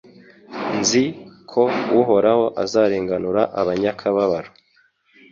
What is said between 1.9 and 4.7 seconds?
Uhoraho azarenganura abanyakababaro